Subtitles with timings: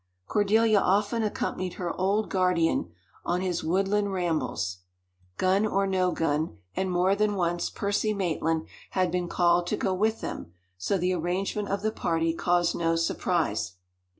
[0.25, 2.89] Cordelia often accompanied her old guardian
[3.23, 4.77] on his woodland rambles,
[5.37, 8.65] gun or no gun; and more than once Percy Maitland
[8.97, 12.95] had been called to go with them; so the arrangement of the party caused no
[12.95, 13.73] surprise.